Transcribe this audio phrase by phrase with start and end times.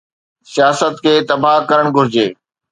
[0.51, 2.27] سياست کي تباهه ڪرڻ گهرجي.